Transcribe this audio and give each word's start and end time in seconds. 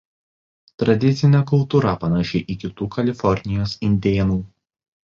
Tradicinė 0.83 1.41
kultūra 1.53 1.93
panaši 2.07 2.43
į 2.55 2.59
kitų 2.65 2.91
Kalifornijos 2.99 3.79
indėnų. 3.91 4.43